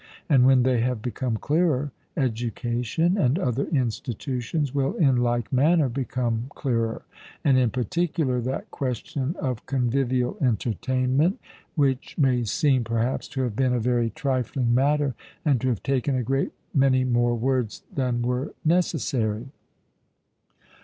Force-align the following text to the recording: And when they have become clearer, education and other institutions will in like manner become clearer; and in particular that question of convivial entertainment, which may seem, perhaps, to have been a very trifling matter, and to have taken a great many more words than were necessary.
And 0.27 0.47
when 0.47 0.63
they 0.63 0.79
have 0.81 1.03
become 1.03 1.37
clearer, 1.37 1.91
education 2.17 3.19
and 3.19 3.37
other 3.37 3.65
institutions 3.67 4.73
will 4.73 4.95
in 4.95 5.17
like 5.17 5.53
manner 5.53 5.89
become 5.89 6.47
clearer; 6.55 7.03
and 7.43 7.55
in 7.59 7.69
particular 7.69 8.41
that 8.41 8.71
question 8.71 9.35
of 9.39 9.63
convivial 9.67 10.37
entertainment, 10.41 11.39
which 11.75 12.17
may 12.17 12.43
seem, 12.45 12.83
perhaps, 12.83 13.27
to 13.27 13.43
have 13.43 13.55
been 13.55 13.75
a 13.75 13.79
very 13.79 14.09
trifling 14.09 14.73
matter, 14.73 15.13
and 15.45 15.61
to 15.61 15.67
have 15.67 15.83
taken 15.83 16.15
a 16.15 16.23
great 16.23 16.51
many 16.73 17.03
more 17.03 17.35
words 17.35 17.83
than 17.93 18.23
were 18.23 18.55
necessary. 18.65 19.49